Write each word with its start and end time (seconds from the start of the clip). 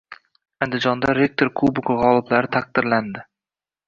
Andijonda 0.65 1.11
“Rektor 1.17 1.51
kubogi” 1.61 1.95
g‘oliblari 1.99 2.51
taqdirlandi 2.57 3.23